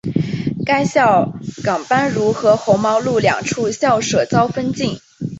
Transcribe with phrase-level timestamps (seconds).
[0.65, 1.31] 该校
[1.63, 4.97] 甘榜汝和红毛路两处校舍遭封禁。